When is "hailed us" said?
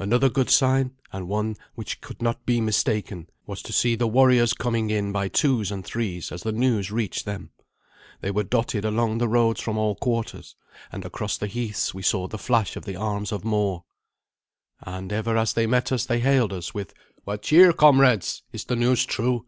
16.18-16.74